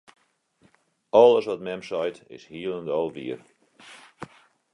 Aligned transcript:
Alles 1.11 1.45
wat 1.45 1.59
mem 1.65 1.83
seit, 1.89 2.17
is 2.35 2.47
hielendal 2.51 3.07
wier. 3.15 3.39